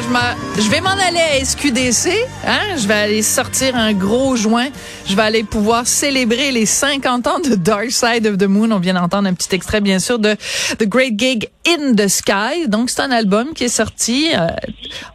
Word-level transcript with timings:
Je, 0.00 0.62
je 0.62 0.70
vais 0.70 0.80
m'en 0.80 0.90
aller 0.90 1.20
à 1.20 1.44
SQDC. 1.44 2.10
Hein? 2.46 2.76
Je 2.76 2.88
vais 2.88 2.94
aller 2.94 3.22
sortir 3.22 3.76
un 3.76 3.92
gros 3.92 4.34
joint. 4.34 4.68
Je 5.06 5.14
vais 5.14 5.22
aller 5.22 5.44
pouvoir 5.44 5.86
célébrer 5.86 6.50
les 6.50 6.66
50 6.66 7.26
ans 7.26 7.38
de 7.38 7.54
Dark 7.54 7.90
Side 7.90 8.26
of 8.26 8.38
the 8.38 8.44
Moon. 8.44 8.70
On 8.72 8.78
vient 8.78 8.94
d'entendre 8.94 9.28
un 9.28 9.34
petit 9.34 9.54
extrait, 9.54 9.80
bien 9.80 9.98
sûr, 9.98 10.18
de 10.18 10.36
The 10.78 10.84
Great 10.84 11.18
Gig 11.18 11.48
in 11.68 11.94
the 11.94 12.08
Sky. 12.08 12.66
Donc, 12.68 12.90
c'est 12.90 13.02
un 13.02 13.12
album 13.12 13.54
qui 13.54 13.64
est 13.64 13.68
sorti 13.68 14.30
euh, 14.34 14.48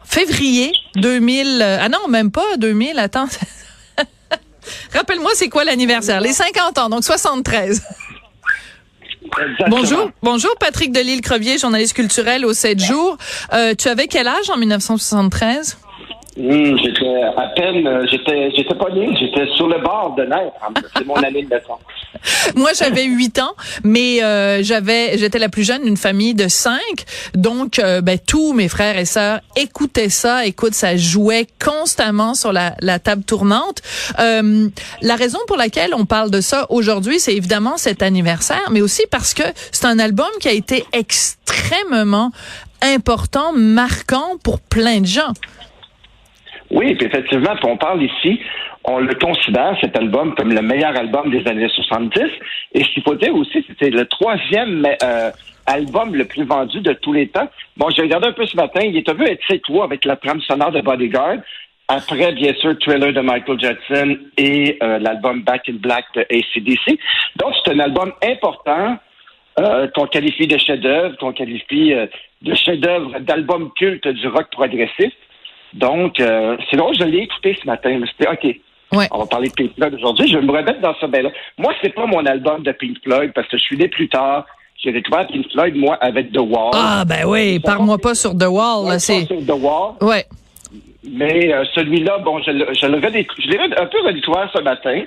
février 0.04 0.72
2000. 0.96 1.60
Euh, 1.60 1.78
ah 1.80 1.88
non, 1.88 2.08
même 2.08 2.30
pas 2.30 2.56
2000. 2.56 2.98
Attends. 2.98 3.28
Rappelle-moi, 4.94 5.32
c'est 5.34 5.48
quoi 5.48 5.64
l'anniversaire? 5.64 6.20
Les 6.20 6.32
50 6.32 6.78
ans, 6.78 6.88
donc 6.88 7.04
73. 7.04 7.82
Bonjour, 9.68 10.10
bonjour 10.22 10.54
Patrick 10.58 10.92
Delisle-Crevier, 10.92 11.58
journaliste 11.58 11.94
culturel 11.94 12.44
au 12.44 12.52
7 12.52 12.78
jours. 12.80 13.16
Euh, 13.52 13.74
tu 13.74 13.88
avais 13.88 14.06
quel 14.06 14.28
âge 14.28 14.50
en 14.50 14.56
1973? 14.56 15.78
Hmm, 16.40 16.76
j'étais 16.78 17.22
à 17.36 17.48
peine, 17.54 17.86
euh, 17.86 18.06
j'étais, 18.10 18.50
j'étais 18.56 18.74
pas 18.74 18.90
né, 18.90 19.14
j'étais 19.20 19.46
sur 19.56 19.68
le 19.68 19.78
bord 19.78 20.14
de 20.16 20.22
naître. 20.22 20.54
C'est 20.96 21.06
mon 21.06 21.14
année 21.22 21.42
de 21.42 21.50
naissance. 21.50 21.80
Moi, 22.56 22.70
j'avais 22.72 23.04
huit 23.04 23.38
ans, 23.38 23.54
mais 23.84 24.22
euh, 24.22 24.62
j'avais, 24.62 25.18
j'étais 25.18 25.38
la 25.38 25.50
plus 25.50 25.64
jeune 25.64 25.82
d'une 25.84 25.96
famille 25.98 26.34
de 26.34 26.48
cinq, 26.48 27.04
donc 27.34 27.78
euh, 27.78 28.00
ben, 28.00 28.18
tous 28.18 28.54
mes 28.54 28.68
frères 28.68 28.98
et 28.98 29.04
sœurs 29.04 29.40
écoutaient 29.56 30.08
ça. 30.08 30.46
Écoute, 30.46 30.74
ça 30.74 30.96
jouait 30.96 31.46
constamment 31.62 32.34
sur 32.34 32.52
la, 32.52 32.74
la 32.80 32.98
table 32.98 33.22
tournante. 33.22 33.82
Euh, 34.18 34.68
la 35.02 35.16
raison 35.16 35.38
pour 35.46 35.58
laquelle 35.58 35.94
on 35.94 36.06
parle 36.06 36.30
de 36.30 36.40
ça 36.40 36.66
aujourd'hui, 36.70 37.20
c'est 37.20 37.34
évidemment 37.34 37.76
cet 37.76 38.02
anniversaire, 38.02 38.68
mais 38.70 38.80
aussi 38.80 39.02
parce 39.10 39.34
que 39.34 39.44
c'est 39.72 39.86
un 39.86 39.98
album 39.98 40.28
qui 40.40 40.48
a 40.48 40.52
été 40.52 40.84
extrêmement 40.94 42.30
important, 42.82 43.52
marquant 43.52 44.38
pour 44.42 44.58
plein 44.60 45.00
de 45.00 45.06
gens. 45.06 45.32
Oui, 46.70 46.94
puis 46.94 47.06
effectivement, 47.06 47.54
on 47.64 47.76
parle 47.76 48.02
ici, 48.02 48.40
on 48.84 49.00
le 49.00 49.14
considère, 49.14 49.76
cet 49.80 49.96
album, 49.98 50.34
comme 50.36 50.52
le 50.52 50.62
meilleur 50.62 50.96
album 50.96 51.30
des 51.30 51.46
années 51.48 51.68
70. 51.68 52.22
Et 52.74 52.84
ce 52.84 52.88
qu'il 52.90 53.02
faut 53.02 53.16
dire 53.16 53.34
aussi, 53.34 53.64
c'était 53.66 53.90
le 53.90 54.06
troisième 54.06 54.86
euh, 55.02 55.30
album 55.66 56.14
le 56.14 56.24
plus 56.26 56.44
vendu 56.44 56.80
de 56.80 56.92
tous 56.92 57.12
les 57.12 57.28
temps. 57.28 57.48
Bon, 57.76 57.88
j'ai 57.90 58.02
regardé 58.02 58.28
un 58.28 58.32
peu 58.32 58.46
ce 58.46 58.56
matin, 58.56 58.80
il 58.84 58.96
est 58.96 59.12
vu 59.12 59.24
être 59.24 59.42
C3 59.48 59.84
avec 59.84 60.04
la 60.04 60.16
trame 60.16 60.40
sonore 60.42 60.70
de 60.70 60.80
Bodyguard. 60.80 61.38
Après, 61.88 62.32
bien 62.32 62.54
sûr, 62.54 62.78
Thriller 62.78 63.12
de 63.12 63.20
Michael 63.20 63.58
Jackson 63.58 64.16
et 64.36 64.78
euh, 64.80 65.00
l'album 65.00 65.42
Back 65.42 65.68
in 65.68 65.74
Black 65.74 66.04
de 66.14 66.20
ACDC. 66.20 67.00
Donc, 67.34 67.52
c'est 67.64 67.72
un 67.72 67.80
album 67.80 68.12
important 68.22 68.96
euh, 69.58 69.88
qu'on 69.88 70.06
qualifie 70.06 70.46
de 70.46 70.56
chef-d'œuvre, 70.56 71.16
qu'on 71.16 71.32
qualifie 71.32 71.92
de 72.42 72.54
chef-d'œuvre 72.54 73.18
d'album 73.18 73.72
culte 73.76 74.06
du 74.06 74.28
rock 74.28 74.46
progressif. 74.52 75.12
Donc, 75.74 76.18
euh, 76.20 76.56
c'est 76.68 76.76
drôle, 76.76 76.94
je 76.98 77.04
l'ai 77.04 77.18
écouté 77.18 77.56
ce 77.60 77.66
matin. 77.66 77.98
Me 77.98 78.06
suis 78.06 78.16
OK, 78.30 78.56
on 79.12 79.18
va 79.18 79.26
parler 79.26 79.48
de 79.48 79.54
Pink 79.54 79.74
Floyd 79.76 79.94
aujourd'hui. 79.94 80.28
Je 80.28 80.36
vais 80.36 80.44
me 80.44 80.50
remettre 80.50 80.80
dans 80.80 80.94
ce 81.00 81.06
bain-là. 81.06 81.30
Moi, 81.58 81.72
c'est 81.80 81.94
pas 81.94 82.06
mon 82.06 82.24
album 82.26 82.62
de 82.62 82.72
Pink 82.72 82.96
Floyd 83.04 83.32
parce 83.34 83.46
que 83.48 83.56
je 83.56 83.62
suis 83.62 83.76
né 83.76 83.88
plus 83.88 84.08
tard. 84.08 84.46
J'ai 84.82 84.92
découvert 84.92 85.26
Pink 85.26 85.50
Floyd, 85.52 85.76
moi, 85.76 85.96
avec 86.00 86.32
The 86.32 86.38
Wall. 86.38 86.70
Ah, 86.74 87.04
ben 87.06 87.24
oui, 87.26 87.60
parle-moi 87.60 87.98
pas 87.98 88.14
sur 88.14 88.36
The 88.36 88.48
Wall. 88.48 88.88
Là, 88.88 88.98
c'est... 88.98 89.26
sur 89.26 89.44
The 89.46 89.60
Wall. 89.60 89.94
Ouais. 90.00 90.24
Mais 91.04 91.52
euh, 91.52 91.64
celui-là, 91.74 92.18
bon, 92.18 92.40
je, 92.40 92.50
je, 92.50 92.86
le 92.86 93.00
je 93.00 93.48
l'ai 93.48 93.58
un 93.58 93.86
peu 93.86 94.00
redécouvert 94.04 94.50
ce 94.54 94.60
matin. 94.60 95.02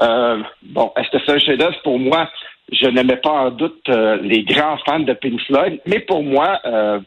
Euh, 0.00 0.38
bon, 0.62 0.92
est-ce 0.96 1.10
que 1.10 1.22
c'est 1.24 1.32
un 1.32 1.38
chef-d'œuvre? 1.38 1.76
Pour 1.82 1.98
moi? 1.98 2.28
Je 2.70 2.86
n'aimais 2.86 3.16
pas 3.16 3.32
en 3.32 3.50
doute 3.50 3.82
euh, 3.88 4.16
les 4.22 4.44
grands 4.44 4.78
fans 4.86 5.00
de 5.00 5.12
Pink 5.12 5.40
Floyd, 5.42 5.80
mais 5.84 5.98
pour 5.98 6.22
moi, 6.22 6.58
euh, 6.64 7.00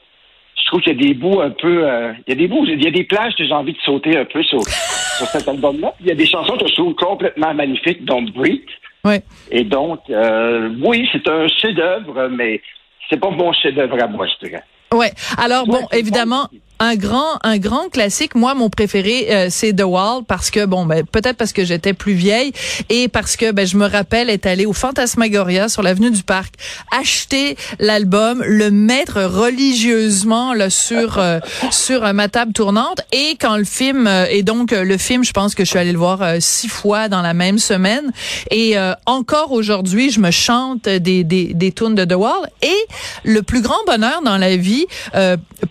je 0.56 0.66
trouve 0.68 0.82
qu'il 0.82 0.94
y 0.94 0.96
a 0.96 1.08
des 1.08 1.14
bouts 1.14 1.42
un 1.42 1.52
peu. 1.52 1.88
Euh, 1.88 2.14
il 2.28 2.32
y 2.32 2.34
a 2.34 2.36
des 2.36 2.48
bouts, 2.48 2.66
il 2.66 2.84
y 2.84 2.88
a 2.88 2.92
des 2.92 3.04
plages 3.04 3.36
que 3.36 3.46
j'ai 3.46 3.54
envie 3.54 3.74
de 3.74 3.80
sauter 3.80 4.18
un 4.18 4.26
peu 4.26 4.42
sur, 4.44 4.62
sur 5.18 5.28
cet 5.28 5.48
album-là. 5.48 5.94
Il 6.02 6.08
y 6.08 6.12
a 6.12 6.16
des 6.16 6.26
chansons 6.26 6.58
que 6.58 6.68
je 6.68 6.74
trouve 6.74 6.96
complètement 6.96 7.54
magnifiques, 7.54 8.04
dont 8.06 8.22
Breathe. 8.22 8.64
Oui. 9.04 9.16
Et 9.52 9.64
donc, 9.64 10.00
euh, 10.10 10.70
oui, 10.84 11.08
c'est 11.12 11.28
un 11.28 11.48
chef-d'œuvre, 11.48 12.30
mais 12.30 12.62
c'est 13.10 13.20
pas 13.20 13.30
mon 13.30 13.54
chef-d'œuvre 13.54 14.02
à 14.02 14.08
moi, 14.08 14.28
je 14.28 14.48
dirais. 14.48 14.64
Ouais. 14.94 15.12
Alors 15.38 15.66
bon, 15.68 15.88
évidemment, 15.92 16.48
un 16.80 16.96
grand 16.96 17.40
un 17.44 17.58
grand 17.58 17.90
classique. 17.90 18.36
Moi 18.36 18.54
mon 18.54 18.70
préféré 18.70 19.28
euh, 19.30 19.48
c'est 19.50 19.74
The 19.74 19.84
Wall 19.84 20.24
parce 20.28 20.52
que 20.52 20.66
bon 20.66 20.86
ben 20.86 21.06
peut-être 21.06 21.38
parce 21.38 21.54
que 21.54 21.64
j'étais 21.64 21.94
plus 21.94 22.14
vieille 22.14 22.52
et 22.90 23.08
parce 23.08 23.38
que 23.38 23.52
ben 23.52 23.66
je 23.66 23.78
me 23.78 23.88
rappelle 23.88 24.30
être 24.30 24.46
allée 24.46 24.66
au 24.66 24.74
Fantasmagoria 24.74 25.70
sur 25.70 25.84
l'avenue 25.84 26.12
du 26.12 26.24
Parc 26.24 26.56
acheter 26.92 27.56
l'album 27.80 28.44
le 28.46 28.72
mettre 28.72 29.22
religieusement 29.24 30.54
là 30.54 30.70
sur 30.70 31.18
euh, 31.18 31.40
sur 31.72 32.04
euh, 32.04 32.14
ma 32.14 32.28
table 32.28 32.52
tournante. 32.52 33.02
Et 33.12 33.38
quand 33.40 33.58
le 33.58 33.64
film 33.64 34.10
et 34.30 34.44
donc 34.44 34.72
le 34.72 34.98
film 34.98 35.24
je 35.24 35.32
pense 35.32 35.56
que 35.56 35.64
je 35.64 35.70
suis 35.70 35.80
allée 35.80 35.94
le 35.94 35.98
voir 35.98 36.22
six 36.40 36.68
fois 36.68 37.08
dans 37.08 37.22
la 37.22 37.34
même 37.34 37.60
semaine. 37.60 38.12
Et 38.52 38.76
encore 39.06 39.52
aujourd'hui 39.52 40.10
je 40.10 40.20
me 40.20 40.32
chante 40.32 40.84
des 40.84 41.24
des 41.24 41.54
des 41.54 41.72
tunes 41.72 41.96
de 41.96 42.06
The 42.06 42.16
Wall. 42.16 42.50
Et 42.62 42.76
le 43.24 43.42
plus 43.42 43.62
grand 43.62 43.84
bonheur 43.86 44.22
dans 44.24 44.38
la 44.38 44.58
vie 44.58 44.86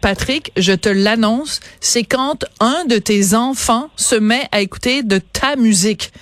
Patrick 0.00 0.52
je 0.56 0.72
te 0.72 0.93
l'annonce, 0.94 1.60
c'est 1.80 2.04
quand 2.04 2.44
un 2.60 2.84
de 2.86 2.98
tes 2.98 3.34
enfants 3.34 3.88
se 3.96 4.14
met 4.14 4.48
à 4.52 4.60
écouter 4.60 5.02
de 5.02 5.18
ta 5.18 5.56
musique. 5.56 6.12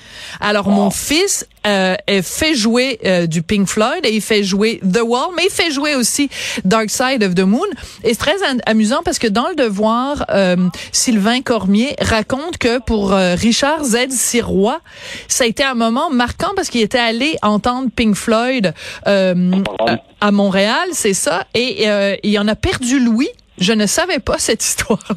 Alors 0.41 0.69
mon 0.69 0.91
fils 0.91 1.47
euh, 1.67 1.95
fait 2.23 2.55
jouer 2.55 2.99
euh, 3.05 3.27
du 3.27 3.43
Pink 3.43 3.69
Floyd 3.69 4.05
et 4.05 4.15
il 4.15 4.21
fait 4.21 4.43
jouer 4.43 4.81
The 4.81 5.03
Wall, 5.03 5.29
mais 5.37 5.45
il 5.45 5.51
fait 5.51 5.71
jouer 5.71 5.95
aussi 5.95 6.29
Dark 6.65 6.91
Side 6.91 7.23
of 7.23 7.35
the 7.35 7.41
Moon. 7.41 7.67
Et 8.05 8.11
c'est 8.11 8.17
très 8.17 8.37
amusant 8.67 9.03
parce 9.05 9.19
que 9.19 9.29
dans 9.29 9.49
le 9.49 9.55
Devoir, 9.55 10.25
euh, 10.31 10.57
Sylvain 10.91 11.41
Cormier 11.43 11.95
raconte 12.01 12.59
que 12.59 12.79
pour 12.81 13.13
euh, 13.13 13.35
Richard 13.35 13.85
Z. 13.85 14.11
Sirois, 14.11 14.81
ça 15.29 15.45
a 15.45 15.47
été 15.47 15.63
un 15.63 15.75
moment 15.75 16.11
marquant 16.11 16.51
parce 16.57 16.69
qu'il 16.69 16.81
était 16.81 16.99
allé 16.99 17.37
entendre 17.43 17.91
Pink 17.95 18.17
Floyd 18.17 18.75
à 19.05 20.31
Montréal, 20.31 20.89
c'est 20.93 21.15
ça, 21.15 21.47
et 21.55 21.87
il 22.23 22.39
en 22.39 22.49
a 22.49 22.55
perdu 22.55 23.01
Louis 23.01 23.29
je 23.59 23.73
ne 23.73 23.87
savais 23.87 24.19
pas 24.19 24.39
cette 24.39 24.63
histoire-là. 24.63 25.17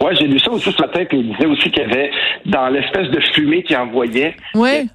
Oui, 0.00 0.12
j'ai 0.18 0.26
lu 0.26 0.38
ça 0.38 0.50
aussi 0.50 0.70
ce 0.70 0.80
matin, 0.80 1.04
puis 1.04 1.18
il 1.18 1.32
disait 1.32 1.46
aussi 1.46 1.70
qu'il 1.70 1.82
y 1.82 1.86
avait, 1.86 2.10
dans 2.46 2.68
l'espèce 2.68 3.08
de 3.08 3.20
fumée 3.32 3.62
qu'il 3.62 3.76
envoyait, 3.76 4.36
ouais. 4.54 4.86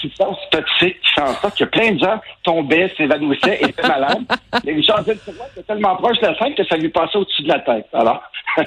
substance 0.00 0.38
toxique 0.50 1.00
qui 1.00 1.12
fait 1.14 1.22
en 1.22 1.34
sorte 1.34 1.58
que 1.58 1.64
plein 1.64 1.92
de 1.92 1.98
gens 1.98 2.20
tombaient, 2.42 2.92
s'évanouissaient, 2.96 3.58
étaient 3.62 3.86
malades. 3.86 4.24
Les 4.64 4.82
gens 4.82 4.96
étaient 4.98 5.62
tellement 5.66 5.96
proche 5.96 6.18
de 6.18 6.26
la 6.26 6.38
scène 6.38 6.54
que 6.54 6.64
ça 6.64 6.76
lui 6.76 6.88
passait 6.88 7.16
au-dessus 7.16 7.42
de 7.42 7.48
la 7.48 7.60
tête. 7.60 7.86
Alors, 7.92 8.22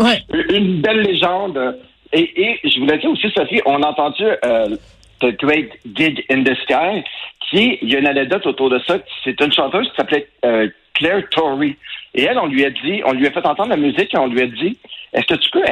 une 0.49 0.81
belle 0.81 1.01
légende. 1.01 1.77
Et, 2.11 2.59
je 2.63 2.79
voulais 2.79 2.97
dire 2.97 3.11
aussi, 3.11 3.29
Sophie, 3.35 3.61
on 3.65 3.83
a 3.83 3.87
entendu 3.87 4.23
euh, 4.23 4.75
The 5.19 5.37
Great 5.37 5.71
Gig 5.93 6.25
in 6.31 6.43
the 6.43 6.55
Sky, 6.63 7.03
qui, 7.49 7.77
il 7.81 7.91
y 7.91 7.95
a 7.95 7.99
une 7.99 8.07
anecdote 8.07 8.45
autour 8.47 8.69
de 8.69 8.79
ça. 8.87 8.97
C'est 9.23 9.39
une 9.41 9.51
chanteuse 9.51 9.87
qui 9.89 9.95
s'appelait 9.95 10.27
euh, 10.45 10.67
Claire 10.93 11.23
Torrey. 11.29 11.75
Et 12.15 12.23
elle, 12.23 12.37
on 12.39 12.47
lui 12.47 12.65
a 12.65 12.69
dit, 12.69 13.01
on 13.05 13.13
lui 13.13 13.27
a 13.27 13.31
fait 13.31 13.45
entendre 13.45 13.69
la 13.69 13.77
musique 13.77 14.13
et 14.13 14.17
on 14.17 14.27
lui 14.27 14.41
a 14.41 14.47
dit, 14.47 14.77
est-ce 15.13 15.25
que 15.25 15.35
tu 15.35 15.49
peux 15.51 15.63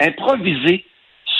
improviser 0.00 0.84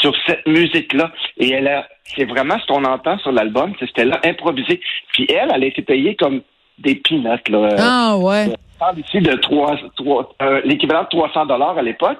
sur 0.01 0.15
cette 0.27 0.47
musique-là? 0.47 1.13
Et 1.39 1.51
elle 1.51 1.69
a, 1.69 1.87
c'est 2.05 2.25
vraiment 2.25 2.59
ce 2.59 2.67
qu'on 2.67 2.85
entend 2.85 3.19
sur 3.19 3.33
l'album, 3.33 3.73
c'est 3.79 3.91
qu'elle 3.93 4.13
a 4.13 4.21
improvisé. 4.25 4.81
Puis 5.13 5.27
elle, 5.29 5.51
elle 5.55 5.65
a 5.65 5.67
été 5.67 5.83
payée 5.83 6.15
comme 6.17 6.43
des 6.79 6.97
peanuts, 6.97 7.49
là. 7.49 7.69
Ah, 7.79 8.17
ouais. 8.19 8.47
On 8.49 8.79
parle 8.79 8.99
ici 8.99 9.21
de 9.21 9.35
trois, 9.35 9.77
trois 9.97 10.35
euh, 10.43 10.61
l'équivalent 10.65 11.05
de 11.05 11.09
300 11.09 11.47
dollars 11.47 11.79
à 11.79 11.83
l'époque. 11.83 12.19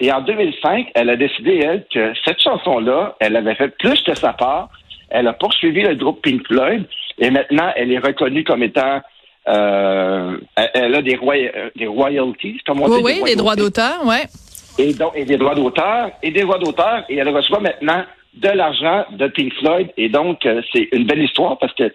Et 0.00 0.12
en 0.12 0.20
2005, 0.20 0.90
elle 0.94 1.10
a 1.10 1.16
décidé, 1.16 1.60
elle, 1.62 1.86
que 1.92 2.12
cette 2.24 2.40
chanson-là, 2.40 3.16
elle 3.20 3.36
avait 3.36 3.54
fait 3.54 3.76
plus 3.78 4.00
que 4.02 4.14
sa 4.14 4.32
part. 4.32 4.68
Elle 5.10 5.28
a 5.28 5.32
poursuivi 5.32 5.82
le 5.82 5.94
groupe 5.94 6.22
Pink 6.22 6.46
Floyd 6.46 6.86
et 7.18 7.30
maintenant, 7.30 7.72
elle 7.76 7.92
est 7.92 7.98
reconnue 7.98 8.42
comme 8.42 8.62
étant 8.62 9.00
euh, 9.48 10.38
elle 10.56 10.94
a 10.94 11.02
des, 11.02 11.18
euh, 11.22 11.70
des 11.76 11.86
royalties, 11.86 12.60
comme 12.66 12.80
on 12.80 12.88
oui, 12.88 12.96
dit. 12.96 13.20
Oui, 13.22 13.30
des, 13.30 13.36
droits 13.36 13.56
d'auteur, 13.56 14.00
oui. 14.04 14.16
Et 14.78 14.94
donc, 14.94 15.12
et 15.14 15.24
des 15.24 15.36
droits 15.36 15.54
d'auteur, 15.54 16.10
et 16.22 16.30
des 16.30 16.42
droits 16.42 16.58
d'auteur, 16.58 17.04
et 17.08 17.16
elle 17.16 17.28
reçoit 17.28 17.60
maintenant 17.60 18.04
de 18.34 18.48
l'argent 18.48 19.04
de 19.12 19.28
Pink 19.28 19.52
Floyd, 19.60 19.88
et 19.96 20.08
donc, 20.08 20.44
euh, 20.46 20.62
c'est 20.72 20.88
une 20.92 21.04
belle 21.04 21.22
histoire 21.22 21.58
parce 21.58 21.72
que 21.74 21.92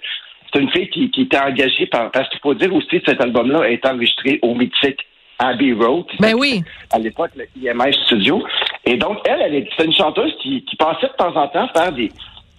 c'est 0.53 0.61
une 0.61 0.69
fille 0.71 0.89
qui, 0.89 1.11
qui 1.11 1.23
était 1.23 1.39
engagée 1.39 1.85
par, 1.87 2.11
parce 2.11 2.29
qu'il 2.29 2.39
faut 2.39 2.53
dire 2.53 2.73
aussi 2.73 3.01
que 3.01 3.05
cet 3.05 3.21
album-là 3.21 3.69
est 3.69 3.85
enregistré 3.85 4.39
au 4.41 4.55
mythique 4.55 4.99
Abbey 5.39 5.73
Road. 5.73 6.05
Ben 6.19 6.35
oui. 6.35 6.63
À 6.91 6.99
l'époque, 6.99 7.31
le 7.35 7.45
IMI 7.55 7.93
Studio. 8.05 8.43
Et 8.85 8.97
donc, 8.97 9.19
elle, 9.25 9.41
elle 9.41 9.55
est, 9.55 9.69
c'est 9.77 9.85
une 9.85 9.93
chanteuse 9.93 10.33
qui, 10.41 10.63
qui 10.63 10.75
passait 10.75 11.07
de 11.07 11.13
temps 11.17 11.35
en 11.35 11.47
temps 11.47 11.67
faire 11.75 11.91
des, 11.91 12.09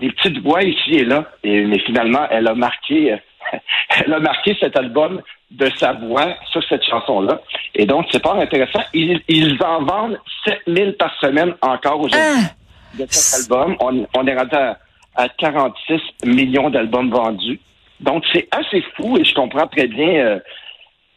des 0.01 0.11
petites 0.11 0.39
voix 0.43 0.63
ici 0.63 0.95
et 0.95 1.05
là. 1.05 1.31
Et, 1.45 1.63
mais 1.63 1.79
finalement, 1.81 2.27
elle 2.31 2.49
a 2.49 2.55
marqué, 2.55 3.17
elle 4.05 4.13
a 4.13 4.21
marqué 4.21 4.57
cet 4.61 4.77
album 4.77 5.21
de 5.51 5.69
sa 5.77 5.93
voix 5.93 6.29
sur 6.51 6.63
cette 6.65 6.85
chanson-là. 6.85 7.41
Et 7.75 7.87
donc, 7.87 8.07
c'est 8.11 8.23
pas 8.23 8.35
intéressant. 8.35 8.83
Ils, 8.95 9.21
ils 9.29 9.63
en 9.63 9.83
vendent 9.83 10.19
7000 10.45 10.95
par 10.95 11.15
semaine 11.21 11.55
encore 11.61 12.01
aujourd'hui 12.01 12.21
ah! 12.21 12.99
de 12.99 13.07
cet 13.11 13.43
album. 13.43 13.77
On, 13.81 14.07
on 14.17 14.27
est 14.27 14.37
rendu 14.37 14.55
à, 14.55 14.79
à 15.17 15.29
46 15.29 16.01
millions 16.25 16.71
d'albums 16.71 17.11
vendus. 17.11 17.61
Donc, 18.01 18.25
c'est 18.33 18.49
assez 18.51 18.83
fou 18.97 19.19
et 19.19 19.25
je 19.25 19.35
comprends 19.35 19.67
très 19.67 19.87
bien 19.87 20.09
euh, 20.09 20.39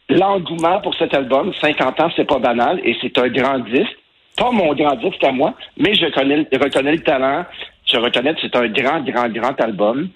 l'engouement 0.08 0.80
pour 0.80 0.94
cet 0.96 1.14
album. 1.14 1.52
50 1.60 2.00
ans, 2.00 2.10
c'est 2.14 2.26
pas 2.26 2.38
banal 2.38 2.80
et 2.84 2.96
c'est 3.00 3.16
un 3.18 3.28
grand 3.28 3.58
disque. 3.60 3.96
Pas 4.36 4.50
mon 4.50 4.74
grand 4.74 4.96
disque 4.96 5.22
à 5.22 5.30
moi, 5.30 5.54
mais 5.76 5.94
je, 5.94 6.06
connais, 6.06 6.46
je 6.50 6.58
reconnais 6.58 6.92
le 6.92 7.02
talent. 7.02 7.44
Je 7.86 7.96
reconnais 7.98 8.34
que 8.34 8.40
c'est 8.42 8.56
un 8.56 8.66
grand, 8.66 9.00
grand, 9.00 9.28
grand 9.28 9.60
album. 9.60 10.08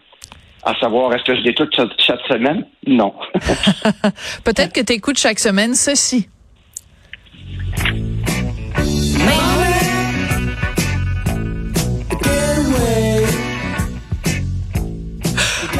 À 0.64 0.74
savoir, 0.80 1.14
est-ce 1.14 1.24
que 1.24 1.34
je 1.34 1.40
l'écoute 1.42 1.74
chaque 1.98 2.20
semaine? 2.28 2.66
Non. 2.86 3.14
Peut-être 4.44 4.72
que 4.72 4.80
tu 4.80 4.92
écoutes 4.92 5.18
chaque 5.18 5.38
semaine 5.38 5.74
ceci. 5.74 6.28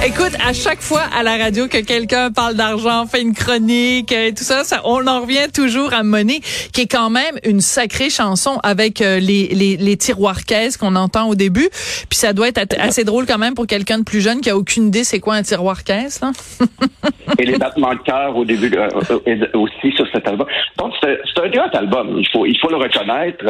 Écoute, 0.08 0.38
à 0.42 0.54
chaque 0.54 0.80
fois 0.80 1.02
à 1.14 1.22
la 1.22 1.36
radio 1.36 1.68
que 1.68 1.84
quelqu'un 1.84 2.32
parle 2.32 2.54
d'argent, 2.54 3.04
fait 3.04 3.20
une 3.20 3.34
chronique 3.34 4.10
et 4.10 4.30
tout 4.32 4.42
ça, 4.42 4.64
ça, 4.64 4.80
on 4.84 5.06
en 5.06 5.20
revient 5.20 5.52
toujours 5.54 5.92
à 5.92 6.02
Money, 6.02 6.40
qui 6.72 6.80
est 6.80 6.90
quand 6.90 7.10
même 7.10 7.36
une 7.44 7.60
sacrée 7.60 8.08
chanson 8.08 8.58
avec 8.62 9.02
euh, 9.02 9.18
les, 9.18 9.48
les, 9.48 9.76
les 9.76 9.96
tiroirs 9.98 10.46
caisses 10.46 10.78
qu'on 10.78 10.96
entend 10.96 11.28
au 11.28 11.34
début. 11.34 11.68
Puis 12.08 12.16
ça 12.16 12.32
doit 12.32 12.48
être 12.48 12.58
assez 12.80 13.04
drôle 13.04 13.26
quand 13.26 13.36
même 13.36 13.52
pour 13.52 13.66
quelqu'un 13.66 13.98
de 13.98 14.04
plus 14.04 14.22
jeune 14.22 14.40
qui 14.40 14.48
a 14.48 14.56
aucune 14.56 14.86
idée 14.86 15.04
c'est 15.04 15.20
quoi 15.20 15.34
un 15.34 15.42
tiroir 15.42 15.84
caisse. 15.84 16.22
Là. 16.22 16.30
et 17.38 17.44
les 17.44 17.58
battements 17.58 17.92
de 17.92 18.00
cœur 18.00 18.34
au 18.34 18.46
début 18.46 18.72
euh, 18.78 18.88
euh, 19.10 19.46
aussi 19.52 19.92
sur 19.94 20.06
cet 20.10 20.26
album. 20.26 20.46
Donc 20.78 20.94
c'est 21.02 21.20
un 21.38 21.48
grand 21.50 21.74
album, 21.74 22.16
il 22.18 22.28
faut 22.32 22.46
il 22.46 22.58
faut 22.58 22.70
le 22.70 22.76
reconnaître. 22.76 23.44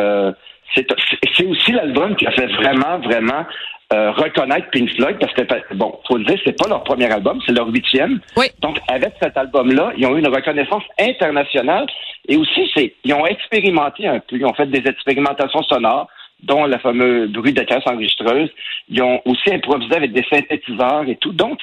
c'est 0.74 1.46
aussi 1.46 1.70
l'album 1.70 2.16
qui 2.16 2.26
a 2.26 2.32
fait 2.32 2.48
vraiment 2.48 2.98
vraiment 2.98 3.44
euh, 3.92 4.10
reconnaître 4.12 4.70
Pink 4.70 4.90
Floyd 4.94 5.16
parce 5.18 5.32
que 5.32 5.74
bon, 5.74 5.98
faut 6.06 6.18
le 6.18 6.24
dire, 6.24 6.38
c'est 6.44 6.56
pas 6.60 6.68
leur 6.68 6.84
premier 6.84 7.10
album, 7.10 7.40
c'est 7.46 7.52
leur 7.52 7.68
huitième. 7.68 8.20
Oui. 8.36 8.46
Donc 8.60 8.78
avec 8.88 9.14
cet 9.22 9.36
album-là, 9.36 9.92
ils 9.96 10.06
ont 10.06 10.16
eu 10.16 10.20
une 10.20 10.28
reconnaissance 10.28 10.82
internationale 10.98 11.86
et 12.28 12.36
aussi 12.36 12.70
c'est 12.74 12.94
ils 13.04 13.14
ont 13.14 13.26
expérimenté 13.26 14.06
un 14.06 14.20
peu, 14.20 14.36
ils 14.36 14.44
ont 14.44 14.54
fait 14.54 14.66
des 14.66 14.86
expérimentations 14.86 15.62
sonores 15.62 16.08
dont 16.42 16.66
le 16.66 16.78
fameux 16.78 17.26
bruit 17.26 17.52
de 17.52 17.62
caisse 17.62 17.82
enregistreuse. 17.86 18.50
Ils 18.88 19.02
ont 19.02 19.20
aussi 19.24 19.52
improvisé 19.52 19.96
avec 19.96 20.12
des 20.12 20.24
synthétiseurs 20.30 21.08
et 21.08 21.16
tout. 21.16 21.32
Donc, 21.32 21.58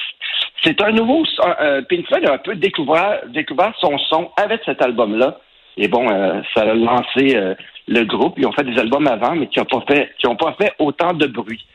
c'est 0.63 0.81
un 0.81 0.91
nouveau... 0.91 1.23
Euh, 1.61 1.81
Pink 1.83 2.05
Floyd 2.07 2.27
a 2.27 2.33
un 2.33 2.37
peu 2.37 2.55
découvert, 2.55 3.21
découvert 3.27 3.73
son 3.79 3.97
son 3.97 4.31
avec 4.37 4.61
cet 4.65 4.81
album-là. 4.81 5.39
Et 5.77 5.87
bon, 5.87 6.09
euh, 6.09 6.41
ça 6.53 6.61
a 6.61 6.73
lancé 6.73 7.35
euh, 7.35 7.53
le 7.87 8.03
groupe. 8.03 8.35
Ils 8.37 8.47
ont 8.47 8.51
fait 8.51 8.63
des 8.63 8.79
albums 8.79 9.07
avant, 9.07 9.35
mais 9.35 9.47
qui 9.47 9.59
n'ont 9.59 9.65
pas 9.65 9.83
fait, 9.87 10.11
qui 10.17 10.27
ont 10.27 10.35
pas 10.35 10.55
fait 10.59 10.73
autant 10.79 11.13
de 11.13 11.27
bruit. 11.27 11.65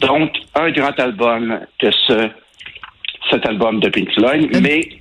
Donc, 0.00 0.32
un 0.54 0.70
grand 0.70 0.98
album 0.98 1.60
que 1.78 1.90
ce, 1.90 2.28
cet 3.30 3.46
album 3.46 3.80
de 3.80 3.88
Pink 3.88 4.12
Floyd, 4.12 4.48
mais 4.62 4.99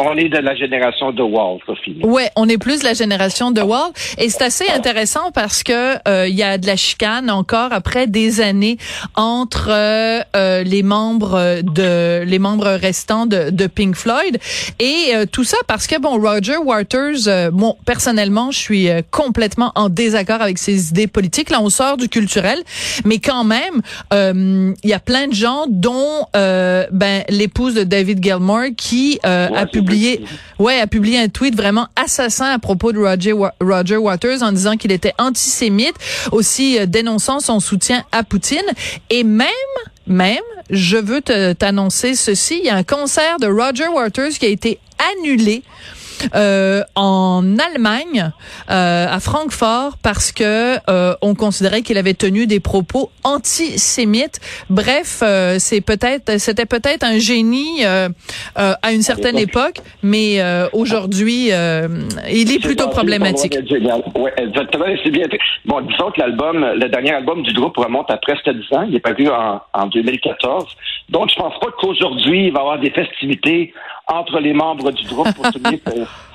on 0.00 0.16
est 0.16 0.28
de 0.28 0.38
la 0.38 0.54
génération 0.54 1.12
de 1.12 1.22
Wall, 1.22 1.58
Sophie. 1.66 1.98
Ouais, 2.02 2.30
on 2.36 2.48
est 2.48 2.56
plus 2.56 2.80
de 2.80 2.84
la 2.84 2.94
génération 2.94 3.50
de 3.50 3.60
Wall, 3.60 3.90
et 4.16 4.30
c'est 4.30 4.42
assez 4.42 4.68
intéressant 4.68 5.30
parce 5.32 5.62
que 5.62 5.96
euh, 6.08 6.26
il 6.26 6.34
y 6.34 6.42
a 6.42 6.56
de 6.56 6.66
la 6.66 6.76
chicane 6.76 7.30
encore 7.30 7.72
après 7.72 8.06
des 8.06 8.40
années 8.40 8.78
entre 9.14 9.68
euh, 9.70 10.20
euh 10.36 10.62
les 10.62 10.82
membres 10.82 11.60
de 11.62 12.22
les 12.24 12.38
membres 12.38 12.70
restants 12.70 13.26
de, 13.26 13.50
de 13.50 13.66
Pink 13.66 13.94
Floyd 13.94 14.38
et 14.78 15.14
euh, 15.14 15.26
tout 15.30 15.44
ça 15.44 15.56
parce 15.66 15.86
que 15.86 15.98
bon 15.98 16.20
Roger 16.20 16.56
Waters, 16.56 17.50
bon 17.52 17.76
personnellement 17.84 18.50
je 18.50 18.58
suis 18.58 18.88
complètement 19.10 19.72
en 19.74 19.88
désaccord 19.88 20.40
avec 20.40 20.58
ses 20.58 20.90
idées 20.90 21.06
politiques. 21.06 21.50
Là 21.50 21.60
on 21.60 21.68
sort 21.68 21.96
du 21.96 22.08
culturel, 22.08 22.58
mais 23.04 23.18
quand 23.18 23.44
même 23.44 23.82
il 24.12 24.88
y 24.88 24.92
a 24.92 25.00
plein 25.00 25.28
de 25.28 25.34
gens 25.34 25.66
dont 25.68 26.26
ben 26.32 27.24
l'épouse 27.28 27.74
de 27.74 27.84
David 27.84 28.22
Gilmour 28.22 28.68
qui 28.76 29.18
a 29.22 29.66
publié 29.66 29.89
ouais, 30.58 30.80
a 30.80 30.86
publié 30.86 31.18
un 31.18 31.28
tweet 31.28 31.54
vraiment 31.54 31.88
assassin 31.96 32.46
à 32.46 32.58
propos 32.58 32.92
de 32.92 32.98
Roger, 32.98 33.34
Roger 33.60 33.96
Waters 33.96 34.42
en 34.42 34.52
disant 34.52 34.76
qu'il 34.76 34.92
était 34.92 35.14
antisémite, 35.18 35.94
aussi 36.32 36.78
euh, 36.78 36.86
dénonçant 36.86 37.40
son 37.40 37.60
soutien 37.60 38.04
à 38.12 38.22
Poutine. 38.22 38.58
Et 39.10 39.24
même, 39.24 39.48
même, 40.06 40.38
je 40.70 40.96
veux 40.96 41.20
t'annoncer 41.20 42.14
ceci, 42.14 42.58
il 42.60 42.66
y 42.66 42.70
a 42.70 42.76
un 42.76 42.82
concert 42.82 43.38
de 43.40 43.46
Roger 43.46 43.88
Waters 43.88 44.30
qui 44.38 44.46
a 44.46 44.48
été 44.48 44.78
annulé 45.16 45.62
euh, 46.34 46.82
en 46.94 47.56
Allemagne, 47.58 48.30
euh, 48.70 49.06
à 49.08 49.20
Francfort, 49.20 49.96
parce 50.02 50.32
que 50.32 50.76
euh, 50.88 51.14
on 51.22 51.34
considérait 51.34 51.82
qu'il 51.82 51.98
avait 51.98 52.14
tenu 52.14 52.46
des 52.46 52.60
propos 52.60 53.10
antisémites. 53.24 54.40
Bref, 54.68 55.20
euh, 55.22 55.56
c'est 55.58 55.80
peut-être, 55.80 56.38
c'était 56.38 56.66
peut-être 56.66 57.04
un 57.04 57.18
génie 57.18 57.84
euh, 57.84 58.08
à 58.54 58.92
une 58.92 59.02
certaine 59.02 59.38
époque, 59.38 59.80
mais 60.02 60.40
aujourd'hui, 60.72 61.50
il 61.50 62.52
est 62.52 62.62
plutôt 62.62 62.88
problématique. 62.88 63.56
Oui, 64.14 64.30
exactement. 64.36 64.84
C'est 65.02 65.10
bien. 65.10 65.26
Bon, 65.64 65.80
disons 65.80 66.10
que 66.10 66.20
l'album, 66.20 66.64
le 66.74 66.88
dernier 66.88 67.12
album 67.12 67.42
du 67.42 67.52
groupe 67.52 67.76
remonte 67.76 68.10
à 68.10 68.16
presque 68.16 68.48
10 68.48 68.76
ans. 68.76 68.82
Il 68.88 68.94
est 68.94 69.00
paru 69.00 69.28
en, 69.28 69.60
en 69.72 69.86
2014. 69.86 70.64
Donc, 71.08 71.30
je 71.30 71.36
pense 71.36 71.58
pas 71.58 71.68
qu'aujourd'hui, 71.78 72.46
il 72.46 72.52
va 72.52 72.60
y 72.60 72.62
avoir 72.62 72.78
des 72.78 72.90
festivités 72.90 73.72
entre 74.06 74.40
les 74.40 74.52
membres 74.52 74.90
du 74.92 75.06
groupe 75.06 75.32
pour 75.34 75.46
souligner 75.46 75.80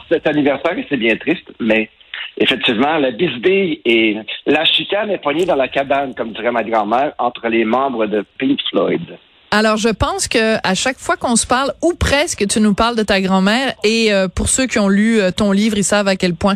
cet 0.09 0.27
anniversaire 0.27 0.75
c'est 0.89 0.97
bien 0.97 1.15
triste, 1.17 1.51
mais 1.59 1.89
effectivement, 2.37 2.97
la 2.97 3.11
bisbille 3.11 3.81
et 3.85 4.17
la 4.45 4.65
chicane 4.65 5.11
est 5.11 5.17
poignée 5.17 5.45
dans 5.45 5.55
la 5.55 5.67
cabane, 5.67 6.13
comme 6.15 6.31
dirait 6.33 6.51
ma 6.51 6.63
grand-mère, 6.63 7.13
entre 7.17 7.47
les 7.47 7.65
membres 7.65 8.05
de 8.05 8.23
Pink 8.37 8.59
Floyd. 8.69 9.17
Alors, 9.57 9.77
je 9.77 9.87
pense 9.87 10.27
que 10.27 10.57
à 10.67 10.75
chaque 10.75 10.99
fois 10.99 11.15
qu'on 11.15 11.37
se 11.37 11.47
parle, 11.47 11.73
ou 11.81 11.93
presque, 11.93 12.45
tu 12.45 12.59
nous 12.59 12.73
parles 12.73 12.97
de 12.97 13.03
ta 13.03 13.21
grand-mère. 13.21 13.73
Et 13.85 14.11
euh, 14.11 14.27
pour 14.27 14.49
ceux 14.49 14.67
qui 14.67 14.79
ont 14.79 14.89
lu 14.89 15.21
euh, 15.21 15.31
ton 15.31 15.53
livre, 15.53 15.77
ils 15.77 15.85
savent 15.85 16.09
à 16.09 16.17
quel 16.17 16.35
point 16.35 16.55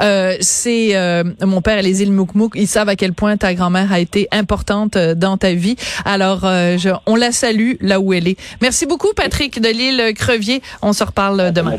euh, 0.00 0.34
c'est 0.40 0.96
mon 1.42 1.60
père 1.60 1.76
et 1.76 1.82
les 1.82 2.00
îles 2.00 2.10
Moukmouk. 2.10 2.52
Ils 2.54 2.66
savent 2.66 2.88
à 2.88 2.96
quel 2.96 3.12
point 3.12 3.36
ta 3.36 3.52
grand-mère 3.52 3.92
a 3.92 4.00
été 4.00 4.28
importante 4.32 4.96
dans 4.96 5.36
ta 5.36 5.52
vie. 5.52 5.76
Alors, 6.06 6.40
je, 6.44 6.88
on 7.04 7.16
la 7.16 7.32
salue 7.32 7.72
là 7.82 8.00
où 8.00 8.14
elle 8.14 8.28
est. 8.28 8.38
Merci 8.62 8.86
beaucoup, 8.86 9.12
Patrick 9.14 9.60
de 9.60 9.68
l'île 9.68 10.14
Crevier. 10.14 10.62
On 10.80 10.94
se 10.94 11.04
reparle 11.04 11.52
demain. 11.52 11.76